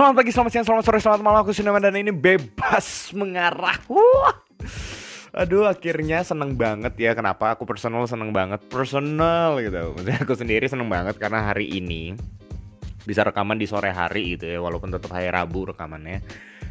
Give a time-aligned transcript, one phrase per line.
[0.00, 1.38] Selamat pagi, selamat siang, selamat sore, selamat malam.
[1.44, 3.76] Aku Sinema dan ini bebas mengarah.
[3.84, 4.32] Wah.
[5.36, 7.12] Aduh akhirnya seneng banget ya.
[7.12, 7.52] Kenapa?
[7.52, 8.64] Aku personal seneng banget.
[8.72, 9.76] Personal gitu.
[9.76, 12.16] Maksudnya aku sendiri seneng banget Karena hari ini
[13.04, 14.56] Bisa rekaman di sore hari gitu ya.
[14.64, 16.24] Walaupun tetap hari Rabu rekamannya.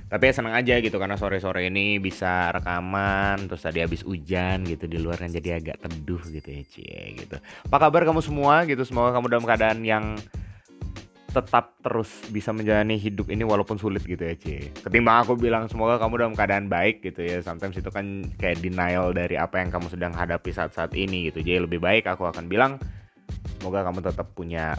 [0.10, 4.90] Tapi ya seneng aja gitu karena sore-sore ini bisa rekaman terus tadi habis hujan gitu
[4.90, 7.38] di luar kan jadi agak teduh gitu ya cie gitu.
[7.70, 8.66] Apa kabar kamu semua?
[8.66, 10.18] Gitu semoga kamu dalam keadaan yang
[11.30, 14.74] tetap terus bisa menjalani hidup ini walaupun sulit gitu ya Ci.
[14.82, 17.38] Ketimbang aku bilang semoga kamu dalam keadaan baik gitu ya.
[17.46, 21.46] Sometimes itu kan kayak denial dari apa yang kamu sedang hadapi saat-saat ini gitu.
[21.46, 22.82] Jadi lebih baik aku akan bilang
[23.62, 24.74] semoga kamu tetap punya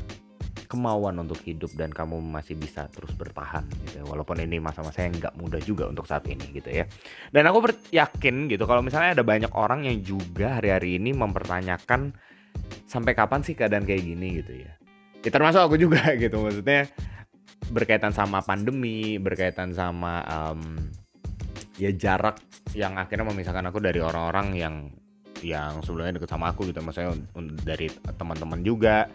[0.71, 4.05] kemauan untuk hidup dan kamu masih bisa terus bertahan gitu ya.
[4.07, 6.87] walaupun ini masa-masa yang nggak mudah juga untuk saat ini gitu ya.
[7.31, 12.15] Dan aku yakin gitu kalau misalnya ada banyak orang yang juga hari-hari ini mempertanyakan
[12.87, 14.43] sampai kapan sih keadaan kayak gini?
[14.43, 14.80] gitu ya
[15.21, 16.41] ya termasuk aku juga gitu.
[16.41, 16.89] Maksudnya
[17.71, 20.75] berkaitan sama pandemi berkaitan sama um,
[21.79, 22.43] ya jarak
[22.75, 24.75] yang akhirnya memisahkan aku dari orang-orang yang
[25.41, 26.81] yang sebelumnya deket sama aku gitu.
[26.85, 27.17] Maksudnya
[27.65, 29.09] dari teman-teman juga.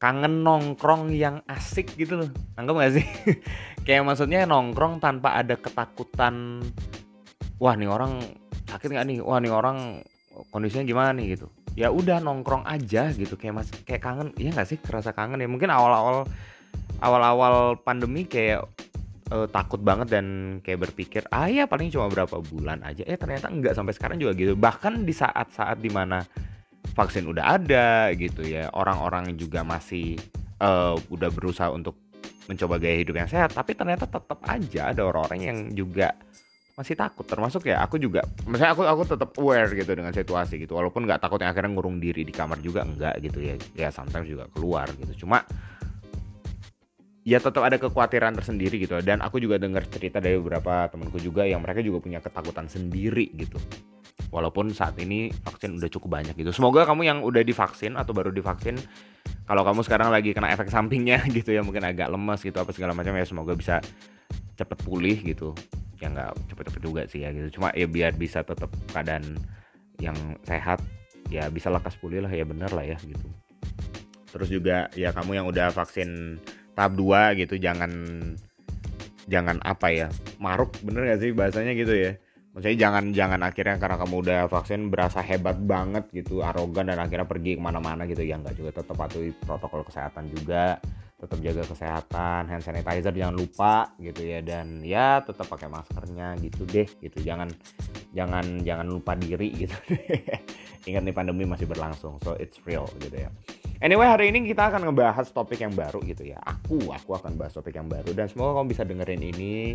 [0.00, 2.32] Kangen nongkrong yang asik gitu loh.
[2.56, 3.04] Anggap gak sih?
[3.84, 6.64] Kayak maksudnya nongkrong tanpa ada ketakutan
[7.60, 8.24] wah nih orang
[8.64, 9.18] sakit nggak nih?
[9.20, 10.00] Wah nih orang
[10.48, 11.36] kondisinya gimana nih?
[11.36, 13.40] Gitu ya udah nongkrong aja gitu.
[13.40, 14.76] Kayak mas kayak kangen iya nggak sih?
[14.76, 15.48] Kerasa kangen ya.
[15.48, 16.28] Mungkin awal-awal
[17.00, 18.68] awal-awal pandemi kayak
[19.32, 20.26] uh, takut banget dan
[20.60, 23.00] kayak berpikir ah ya paling cuma berapa bulan aja.
[23.08, 24.52] Eh ternyata enggak sampai sekarang juga gitu.
[24.52, 26.20] Bahkan di saat-saat di mana
[26.92, 30.18] vaksin udah ada gitu ya orang-orang juga masih
[30.60, 31.96] uh, udah berusaha untuk
[32.50, 36.18] mencoba gaya hidup yang sehat tapi ternyata tetap aja ada orang-orang yang juga
[36.78, 37.26] masih takut.
[37.26, 40.76] Termasuk ya aku juga misalnya aku aku tetap aware gitu dengan situasi gitu.
[40.76, 43.54] Walaupun nggak takut yang akhirnya ngurung diri di kamar juga enggak gitu ya.
[43.74, 45.26] Ya sometimes juga keluar gitu.
[45.26, 45.42] Cuma
[47.22, 48.98] ya tetap ada kekhawatiran tersendiri gitu.
[49.02, 53.30] Dan aku juga dengar cerita dari beberapa temanku juga yang mereka juga punya ketakutan sendiri
[53.34, 53.58] gitu.
[54.30, 56.54] Walaupun saat ini vaksin udah cukup banyak gitu.
[56.54, 58.78] Semoga kamu yang udah divaksin atau baru divaksin
[59.50, 62.94] kalau kamu sekarang lagi kena efek sampingnya gitu ya mungkin agak lemas gitu apa segala
[62.94, 63.82] macam ya semoga bisa
[64.54, 65.56] cepet pulih gitu
[66.00, 67.60] ya nggak cepet-cepet juga sih ya gitu.
[67.60, 69.36] Cuma ya biar bisa tetap keadaan
[70.00, 70.16] yang
[70.48, 70.80] sehat
[71.28, 73.26] ya bisa lekas pulih lah ya bener lah ya gitu.
[74.32, 76.40] Terus juga ya kamu yang udah vaksin
[76.74, 77.92] tahap 2 gitu jangan
[79.30, 80.08] jangan apa ya
[80.42, 82.12] maruk bener gak sih bahasanya gitu ya?
[82.50, 87.22] Maksudnya jangan jangan akhirnya karena kamu udah vaksin berasa hebat banget gitu arogan dan akhirnya
[87.22, 88.26] pergi ke mana-mana gitu.
[88.26, 90.82] Ya nggak juga tetap patuhi protokol kesehatan juga
[91.20, 94.40] tetap jaga kesehatan hand sanitizer jangan lupa gitu ya.
[94.40, 97.20] Dan ya tetap pakai maskernya gitu deh gitu.
[97.20, 97.52] Jangan
[98.16, 99.76] jangan jangan lupa diri gitu
[100.88, 103.30] ingat nih pandemi masih berlangsung so it's real gitu ya.
[103.80, 106.36] Anyway hari ini kita akan ngebahas topik yang baru gitu ya.
[106.44, 108.12] Aku aku akan bahas topik yang baru.
[108.12, 109.72] Dan semoga kamu bisa dengerin ini.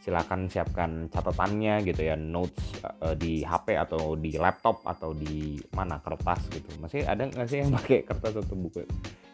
[0.00, 2.20] Silakan siapkan catatannya gitu ya.
[2.20, 6.68] Notes uh, di HP atau di laptop atau di mana kertas gitu.
[6.84, 8.84] Masih ada nggak sih yang pakai kertas atau buku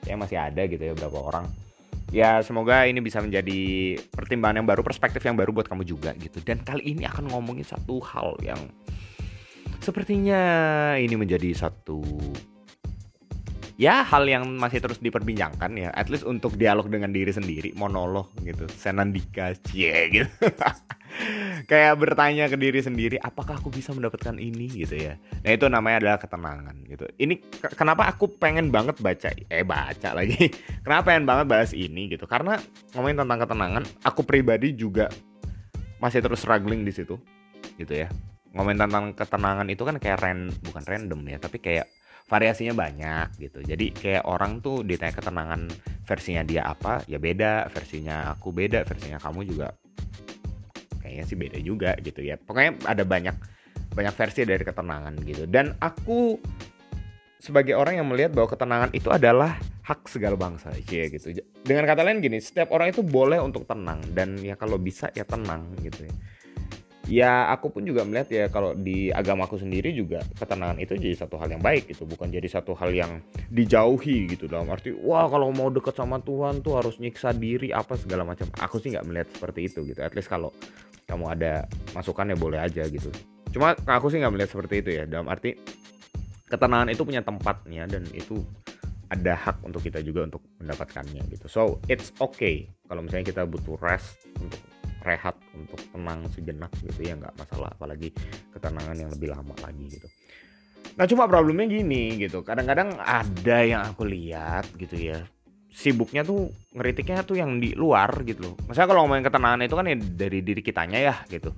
[0.07, 1.47] ya masih ada gitu ya beberapa orang.
[2.15, 6.39] Ya semoga ini bisa menjadi pertimbangan yang baru perspektif yang baru buat kamu juga gitu.
[6.47, 8.71] Dan kali ini akan ngomongin satu hal yang
[9.83, 10.41] sepertinya
[10.97, 12.03] ini menjadi satu
[13.77, 15.91] ya hal yang masih terus diperbincangkan ya.
[15.99, 18.71] At least untuk dialog dengan diri sendiri monolog gitu.
[18.71, 20.31] Senandika cie gitu
[21.65, 24.69] kayak bertanya ke diri sendiri apakah aku bisa mendapatkan ini?
[24.69, 25.17] Gitu ya.
[25.17, 27.09] Nah itu namanya adalah ketenangan gitu.
[27.17, 27.35] Ini
[27.73, 30.53] kenapa aku pengen banget baca eh baca lagi.
[30.85, 32.29] Kenapa pengen banget bahas ini gitu.
[32.29, 32.61] Karena
[32.93, 35.09] ngomongin tentang ketenangan aku pribadi juga
[35.97, 37.17] masih terus struggling di situ
[37.81, 38.13] gitu ya.
[38.53, 41.89] Ngomongin tentang ketenangan itu kan kayak ran bukan random ya tapi kayak
[42.27, 43.63] variasinya banyak gitu.
[43.63, 45.71] Jadi kayak orang tuh ditanya ketenangan
[46.05, 47.71] versinya dia apa ya beda.
[47.71, 49.73] Versinya aku beda versinya kamu juga
[51.07, 52.35] kayaknya sih beda juga gitu ya.
[52.35, 53.37] Pokoknya ada banyak
[53.95, 55.47] banyak versi dari ketenangan gitu.
[55.47, 56.37] Dan aku
[57.39, 59.55] sebagai orang yang melihat bahwa ketenangan itu adalah
[59.87, 61.31] hak segala bangsa ya gitu.
[61.63, 64.03] Dengan kata lain gini setiap orang itu boleh untuk tenang.
[64.11, 66.15] Dan ya kalau bisa ya tenang gitu ya.
[67.07, 71.39] Ya aku pun juga melihat ya kalau di agamaku sendiri juga ketenangan itu jadi satu
[71.39, 72.03] hal yang baik gitu.
[72.03, 74.51] Bukan jadi satu hal yang dijauhi gitu.
[74.51, 78.51] Dalam arti wah kalau mau deket sama Tuhan tuh harus nyiksa diri apa segala macam.
[78.59, 80.03] Aku sih nggak melihat seperti itu gitu.
[80.03, 80.51] At least kalau
[81.07, 81.65] kamu ada
[81.95, 83.09] masukan ya boleh aja gitu.
[83.55, 85.57] Cuma aku sih nggak melihat seperti itu ya dalam arti
[86.51, 88.43] ketenangan itu punya tempatnya dan itu
[89.07, 91.47] ada hak untuk kita juga untuk mendapatkannya gitu.
[91.47, 92.67] So it's okay.
[92.91, 94.59] Kalau misalnya kita butuh rest untuk
[95.07, 97.71] rehat untuk tenang sejenak gitu ya nggak masalah.
[97.71, 98.11] Apalagi
[98.51, 100.11] ketenangan yang lebih lama lagi gitu.
[100.99, 102.43] Nah cuma problemnya gini gitu.
[102.43, 105.23] Kadang-kadang ada yang aku lihat gitu ya
[105.77, 108.55] sibuknya tuh ngeritiknya tuh yang di luar gitu loh.
[108.65, 111.53] Maksudnya kalau ngomongin ketenangan itu kan ya dari diri kitanya ya gitu.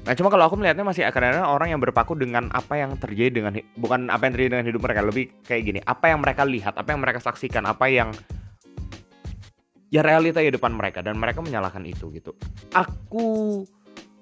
[0.00, 3.52] Nah cuma kalau aku melihatnya masih ada orang yang berpaku dengan apa yang terjadi dengan
[3.76, 6.88] bukan apa yang terjadi dengan hidup mereka lebih kayak gini apa yang mereka lihat apa
[6.88, 8.08] yang mereka saksikan apa yang
[9.92, 12.32] ya realita di depan mereka dan mereka menyalahkan itu gitu.
[12.72, 13.68] Aku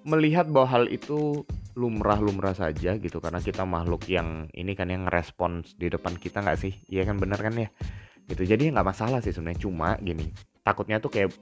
[0.03, 1.47] melihat bahwa hal itu
[1.79, 6.59] lumrah-lumrah saja gitu karena kita makhluk yang ini kan yang respons di depan kita nggak
[6.59, 6.75] sih?
[6.91, 7.71] Iya kan bener kan ya?
[8.29, 8.45] Gitu.
[8.45, 10.29] Jadi nggak masalah sih sebenarnya cuma gini
[10.69, 11.33] takutnya tuh kayak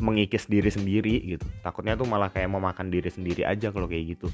[0.00, 1.44] mengikis diri sendiri gitu.
[1.60, 4.28] Takutnya tuh malah kayak memakan diri sendiri aja kalau kayak gitu.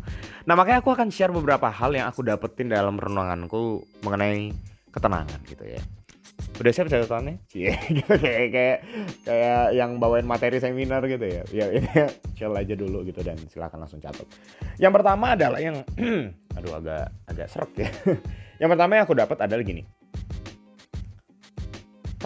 [0.46, 4.54] Nah makanya aku akan share beberapa hal yang aku dapetin dalam renunganku mengenai
[4.94, 5.82] ketenangan gitu ya.
[6.56, 7.36] Udah siap catatannya?
[7.52, 8.78] Iya, gitu kayak kayak
[9.28, 11.42] kayak yang bawain materi seminar gitu ya.
[11.52, 11.90] Ya ini
[12.38, 14.24] chill aja dulu gitu dan silakan langsung catat.
[14.80, 15.82] Yang pertama adalah yang
[16.56, 17.90] aduh agak agak seret ya.
[18.62, 19.84] yang pertama yang aku dapat adalah gini.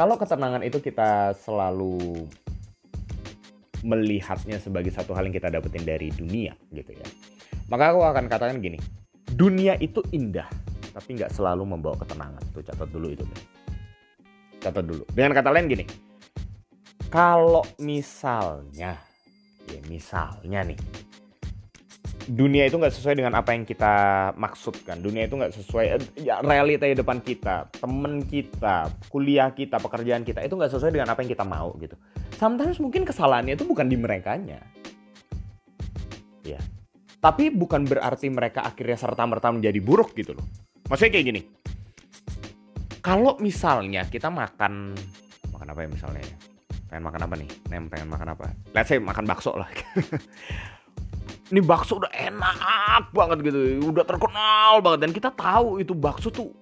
[0.00, 2.24] Kalau ketenangan itu kita selalu
[3.84, 7.04] melihatnya sebagai satu hal yang kita dapetin dari dunia gitu ya.
[7.68, 8.80] Maka aku akan katakan gini,
[9.28, 10.48] dunia itu indah,
[10.96, 12.40] tapi nggak selalu membawa ketenangan.
[12.48, 13.28] Tuh catat dulu itu.
[14.64, 15.04] Catat dulu.
[15.12, 15.84] Dengan kata lain gini,
[17.12, 18.96] kalau misalnya,
[19.68, 20.80] ya misalnya nih,
[22.30, 23.92] dunia itu nggak sesuai dengan apa yang kita
[24.38, 25.02] maksudkan.
[25.02, 25.86] Dunia itu nggak sesuai
[26.22, 31.10] ya, realita di depan kita, temen kita, kuliah kita, pekerjaan kita itu nggak sesuai dengan
[31.10, 31.98] apa yang kita mau gitu
[32.40, 34.64] sometimes mungkin kesalahannya itu bukan di merekanya.
[36.40, 36.56] Ya.
[37.20, 40.46] Tapi bukan berarti mereka akhirnya serta-merta menjadi buruk gitu loh.
[40.88, 41.40] Maksudnya kayak gini.
[43.04, 44.96] Kalau misalnya kita makan
[45.52, 46.24] makan apa ya misalnya?
[46.88, 47.50] Pengen makan apa nih?
[47.68, 48.48] Nem pengen makan apa?
[48.72, 49.68] Let's say makan bakso lah.
[51.50, 53.58] Ini bakso udah enak banget gitu,
[53.90, 54.98] udah terkenal banget.
[55.02, 56.54] Dan kita tahu itu bakso tuh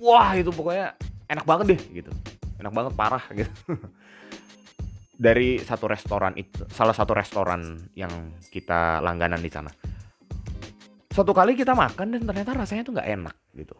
[0.00, 0.96] wah itu pokoknya
[1.28, 2.10] enak banget deh gitu.
[2.56, 3.52] Enak banget parah gitu.
[5.20, 9.68] dari satu restoran itu salah satu restoran yang kita langganan di sana.
[11.12, 13.76] Satu kali kita makan dan ternyata rasanya tuh nggak enak gitu.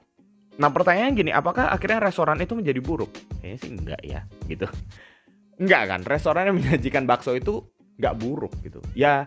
[0.60, 3.08] Nah pertanyaannya gini apakah akhirnya restoran itu menjadi buruk?
[3.40, 4.68] Kayaknya sih enggak ya gitu.
[5.56, 7.64] Enggak kan restoran yang menyajikan bakso itu
[7.96, 8.84] nggak buruk gitu.
[8.92, 9.24] Ya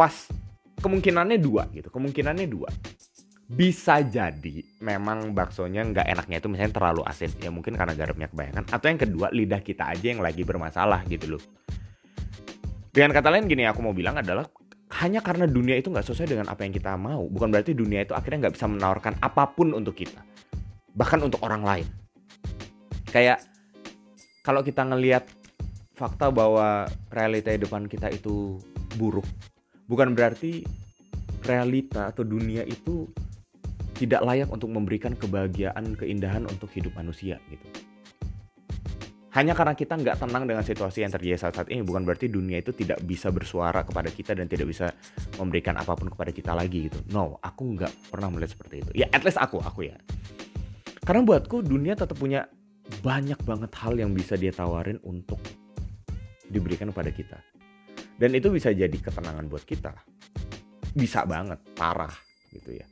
[0.00, 0.32] pas
[0.80, 2.72] kemungkinannya dua gitu kemungkinannya dua.
[3.50, 7.28] Bisa jadi memang baksonya nggak enaknya itu misalnya terlalu asin.
[7.42, 8.64] Ya mungkin karena garamnya kebanyakan.
[8.72, 11.42] Atau yang kedua lidah kita aja yang lagi bermasalah gitu loh.
[12.94, 14.48] Dengan kata lain gini aku mau bilang adalah
[15.02, 17.26] hanya karena dunia itu nggak sesuai dengan apa yang kita mau.
[17.26, 20.22] Bukan berarti dunia itu akhirnya nggak bisa menawarkan apa pun untuk kita.
[20.94, 21.86] Bahkan untuk orang lain.
[23.10, 23.42] Kayak
[24.46, 25.26] kalau kita ngelihat
[25.98, 28.62] fakta bahwa realita depan kita itu
[28.94, 29.26] buruk
[29.90, 30.62] bukan berarti
[31.42, 33.10] realita atau dunia itu
[33.98, 37.66] tidak layak untuk memberikan kebahagiaan, keindahan untuk hidup manusia gitu.
[39.30, 42.58] Hanya karena kita nggak tenang dengan situasi yang terjadi saat, saat ini bukan berarti dunia
[42.58, 44.90] itu tidak bisa bersuara kepada kita dan tidak bisa
[45.38, 46.98] memberikan apa pun kepada kita lagi gitu.
[47.14, 48.90] No, aku nggak pernah melihat seperti itu.
[49.04, 49.94] Ya, at least aku, aku ya.
[51.06, 52.50] Karena buatku dunia tetap punya
[53.06, 55.38] banyak banget hal yang bisa dia tawarin untuk
[56.50, 57.38] diberikan kepada kita.
[58.20, 59.96] Dan itu bisa jadi ketenangan buat kita.
[60.92, 62.12] Bisa banget, parah
[62.52, 62.86] gitu ya.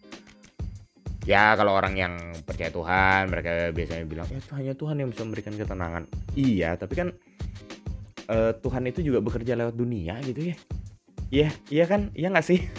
[1.28, 5.52] Ya kalau orang yang percaya Tuhan mereka biasanya bilang ya hanya Tuhan yang bisa memberikan
[5.60, 6.08] ketenangan.
[6.32, 7.12] Iya tapi kan
[8.32, 10.56] uh, Tuhan itu juga bekerja lewat dunia gitu ya.
[11.28, 12.08] Iya iya kan?
[12.16, 12.64] Iya nggak sih?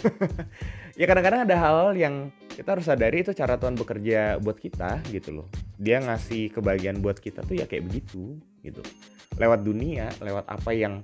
[0.98, 5.32] Ya kadang-kadang ada hal yang kita harus sadari itu cara Tuhan bekerja buat kita gitu
[5.32, 5.48] loh.
[5.80, 8.84] Dia ngasih kebahagiaan buat kita tuh ya kayak begitu gitu.
[9.40, 11.00] Lewat dunia lewat apa yang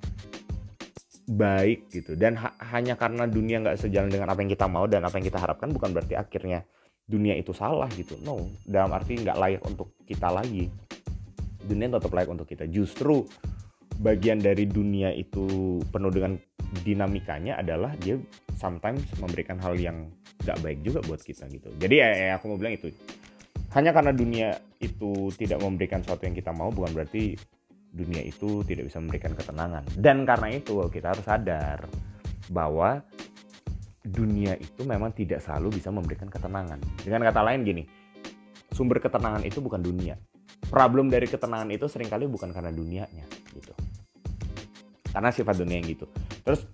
[1.27, 2.15] baik gitu.
[2.15, 5.27] Dan ha hanya karena dunia nggak sejalan dengan apa yang kita mau dan apa yang
[5.27, 6.63] kita harapkan bukan berarti akhirnya
[7.07, 8.15] dunia itu salah gitu.
[8.23, 10.71] No dalam arti nggak layak untuk kita lagi.
[11.67, 12.71] Dunia tetap layak untuk kita.
[12.71, 13.27] Justru
[13.99, 16.39] bagian dari dunia itu penuh dengan
[16.87, 18.19] dinamikanya adalah dia
[18.59, 20.07] sometimes memberikan hal yang
[20.47, 21.75] nggak baik juga buat kita gitu.
[21.79, 22.95] Jadi ya, ya aku mau bilang itu.
[23.75, 27.35] Hanya karena dunia itu tidak memberikan sesuatu yang kita mau bukan berarti
[27.97, 31.89] dunia itu tidak bisa memberikan ketenangan dan karena itu kita harus sadar
[32.53, 33.03] bahwa
[34.07, 36.79] dunia itu memang tidak selalu bisa memberikan ketenangan.
[37.03, 37.83] Dengan kata lain gini,
[38.71, 40.15] sumber ketenangan itu bukan dunia.
[40.71, 43.75] Problem dari ketenangan itu sering kali bukan karena dunianya gitu.
[45.11, 46.07] Karena sifat dunia yang gitu.
[46.47, 46.67] Terus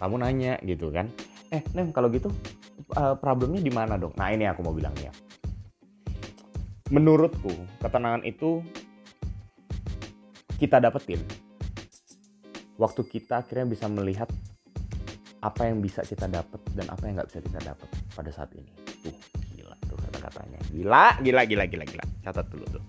[0.00, 1.12] kamu nanya gitu kan,
[1.52, 2.32] eh Nem kalau gitu
[2.96, 4.16] uh, problemnya di mana dong?
[4.16, 5.12] Nah ini aku mau bilangnya.
[6.88, 7.52] Menurutku
[7.84, 8.64] ketenangan itu
[10.58, 11.22] kita dapetin
[12.78, 14.30] waktu kita akhirnya bisa melihat
[15.38, 18.70] apa yang bisa kita dapat dan apa yang nggak bisa kita dapat pada saat ini.
[19.06, 19.14] Tuh,
[19.54, 20.58] gila tuh kata-katanya.
[20.74, 22.04] Gila, gila, gila, gila, gila.
[22.26, 22.82] Catat dulu tuh.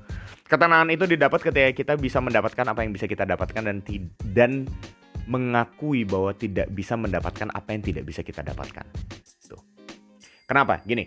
[0.50, 3.78] Ketenangan itu didapat ketika kita bisa mendapatkan apa yang bisa kita dapatkan dan
[4.34, 4.52] dan
[5.30, 8.86] mengakui bahwa tidak bisa mendapatkan apa yang tidak bisa kita dapatkan.
[9.46, 9.62] Tuh.
[10.50, 10.82] Kenapa?
[10.82, 11.06] Gini,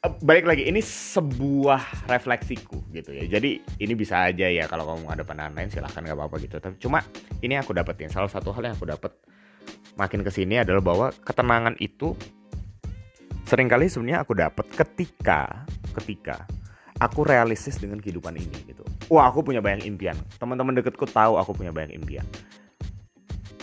[0.00, 3.28] balik lagi ini sebuah refleksiku gitu ya.
[3.28, 6.56] Jadi ini bisa aja ya kalau kamu ada pandangan lain silahkan nggak apa-apa gitu.
[6.56, 7.04] Tapi cuma
[7.44, 9.12] ini aku dapetin salah satu hal yang aku dapat
[10.00, 12.16] makin ke sini adalah bahwa ketenangan itu
[13.44, 15.68] sering kali sebenarnya aku dapat ketika
[16.00, 16.48] ketika
[16.96, 18.80] aku realistis dengan kehidupan ini gitu.
[19.12, 20.16] Wah aku punya banyak impian.
[20.40, 22.24] Teman-teman deketku tahu aku punya banyak impian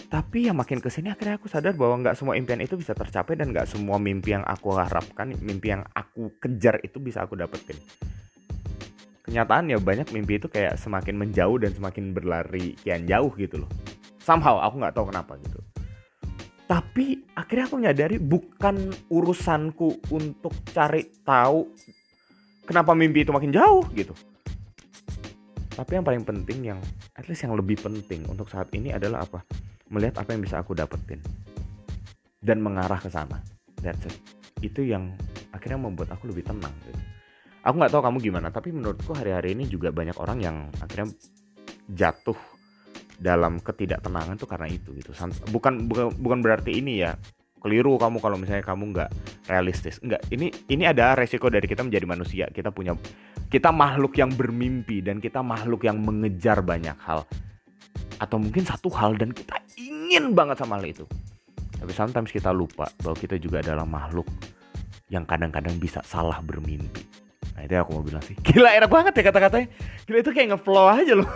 [0.08, 3.36] tapi yang makin ke sini akhirnya aku sadar bahwa nggak semua impian itu bisa tercapai
[3.36, 7.76] dan nggak semua mimpi yang aku harapkan mimpi yang aku kejar itu bisa aku dapetin.
[9.28, 13.72] Kenyataannya banyak mimpi itu kayak semakin menjauh dan semakin berlari kian jauh gitu loh.
[14.24, 15.60] Somehow aku nggak tahu kenapa gitu.
[16.72, 21.68] Tapi akhirnya aku menyadari bukan urusanku untuk cari tahu
[22.64, 24.16] kenapa mimpi itu makin jauh gitu.
[25.76, 26.80] Tapi yang paling penting yang
[27.20, 29.44] at least yang lebih penting untuk saat ini adalah apa
[29.92, 31.20] melihat apa yang bisa aku dapetin.
[32.38, 33.42] Dan mengarah ke sana.
[33.82, 34.16] That's it.
[34.62, 35.14] Itu yang
[35.54, 37.02] akhirnya membuat aku lebih tenang gitu.
[37.66, 41.12] aku nggak tahu kamu gimana tapi menurutku hari-hari ini juga banyak orang yang akhirnya
[41.92, 42.38] jatuh
[43.20, 45.12] dalam ketidaktenangan tuh karena itu gitu.
[45.52, 47.18] Bukan bukan berarti ini ya
[47.60, 49.10] keliru kamu kalau misalnya kamu nggak
[49.50, 50.00] realistis.
[50.00, 52.46] Nggak ini ini ada resiko dari kita menjadi manusia.
[52.48, 52.96] Kita punya
[53.52, 57.28] kita makhluk yang bermimpi dan kita makhluk yang mengejar banyak hal
[58.18, 61.06] atau mungkin satu hal dan kita ingin banget sama hal itu.
[61.78, 64.26] Tapi sometimes kita lupa bahwa kita juga adalah makhluk
[65.14, 67.06] yang kadang-kadang bisa salah bermimpi.
[67.56, 68.36] Nah itu yang aku mau bilang sih.
[68.48, 69.68] Gila enak banget ya kata-katanya.
[70.10, 71.30] Gila itu kayak ngeflow aja loh.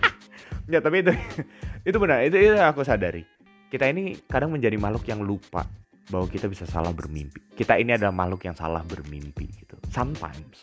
[0.72, 1.12] ya tapi itu
[1.88, 2.22] itu benar.
[2.24, 3.24] Itu, itu aku sadari.
[3.70, 5.64] Kita ini kadang menjadi makhluk yang lupa
[6.10, 7.54] bahwa kita bisa salah bermimpi.
[7.54, 9.78] Kita ini adalah makhluk yang salah bermimpi gitu.
[9.94, 10.58] Sometimes.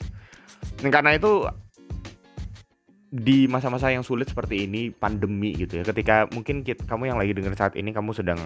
[0.78, 1.48] Dan karena itu
[3.08, 5.84] di masa-masa yang sulit seperti ini pandemi gitu ya.
[5.88, 8.40] Ketika mungkin kita, kamu yang lagi dengar saat ini kamu sedang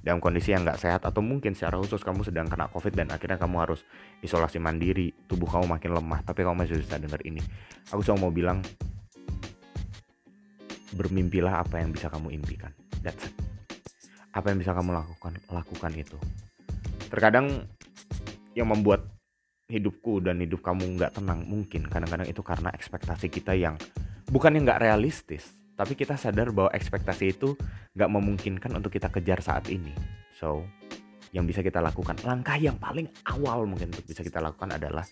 [0.00, 3.36] dalam kondisi yang nggak sehat atau mungkin secara khusus kamu sedang kena covid dan akhirnya
[3.36, 3.84] kamu harus
[4.24, 7.44] isolasi mandiri tubuh kamu makin lemah tapi kamu masih bisa dengar ini.
[7.92, 8.64] Aku cuma mau bilang
[10.96, 12.72] bermimpilah apa yang bisa kamu impikan.
[13.04, 13.34] That's it.
[14.32, 16.16] Apa yang bisa kamu lakukan lakukan itu.
[17.12, 17.68] Terkadang
[18.56, 19.04] yang membuat
[19.70, 21.86] hidupku dan hidup kamu nggak tenang mungkin.
[21.86, 23.78] Kadang-kadang itu karena ekspektasi kita yang
[24.28, 27.56] bukan yang nggak realistis tapi kita sadar bahwa ekspektasi itu
[27.96, 29.96] nggak memungkinkan untuk kita kejar saat ini.
[30.36, 30.60] So
[31.32, 35.08] yang bisa kita lakukan langkah yang paling awal mungkin untuk bisa kita lakukan adalah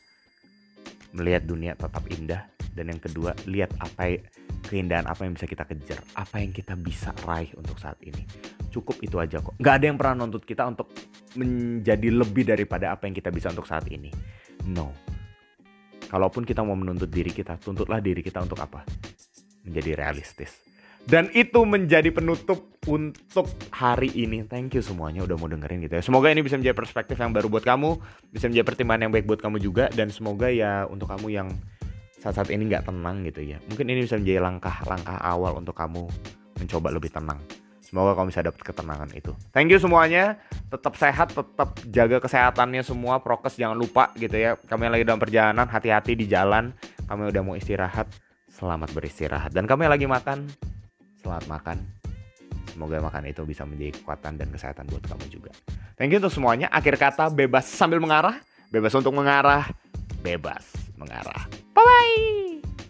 [1.16, 2.44] melihat dunia tetap indah
[2.76, 4.20] dan yang kedua lihat apa
[4.68, 8.28] keindahan apa yang bisa kita kejar apa yang kita bisa raih untuk saat ini.
[8.68, 9.56] Cukup itu aja kok.
[9.56, 10.92] Nggak ada yang pernah nuntut kita untuk
[11.32, 14.12] menjadi lebih daripada apa yang kita bisa untuk saat ini
[14.66, 14.90] No.
[16.08, 18.82] Kalaupun kita mau menuntut diri kita, tuntutlah diri kita untuk apa?
[19.68, 20.64] Menjadi realistis.
[21.08, 24.44] Dan itu menjadi penutup untuk hari ini.
[24.44, 26.02] Thank you semuanya udah mau dengerin gitu ya.
[26.04, 27.96] Semoga ini bisa menjadi perspektif yang baru buat kamu,
[28.28, 31.48] bisa menjadi pertimbangan yang baik buat kamu juga, dan semoga ya untuk kamu yang
[32.20, 33.56] saat-saat ini nggak tenang gitu ya.
[33.72, 36.08] Mungkin ini bisa menjadi langkah-langkah awal untuk kamu
[36.60, 37.40] mencoba lebih tenang.
[37.88, 39.32] Semoga kamu bisa dapat ketenangan itu.
[39.48, 40.36] Thank you semuanya.
[40.68, 43.16] Tetap sehat, tetap jaga kesehatannya semua.
[43.24, 44.60] Prokes jangan lupa gitu ya.
[44.60, 46.76] Kami lagi dalam perjalanan, hati-hati di jalan.
[47.08, 48.12] Kami udah mau istirahat,
[48.52, 49.56] selamat beristirahat.
[49.56, 50.44] Dan kami lagi makan,
[51.24, 51.80] selamat makan.
[52.76, 55.50] Semoga makan itu bisa menjadi kekuatan dan kesehatan buat kamu juga.
[55.96, 56.68] Thank you untuk semuanya.
[56.68, 58.36] Akhir kata bebas sambil mengarah,
[58.68, 59.64] bebas untuk mengarah,
[60.20, 60.68] bebas
[61.00, 61.48] mengarah.
[61.72, 62.87] Bye bye.